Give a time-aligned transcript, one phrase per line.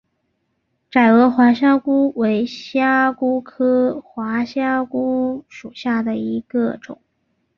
[0.89, 6.99] 窄额滑虾蛄为虾蛄科滑虾蛄属下的一个种。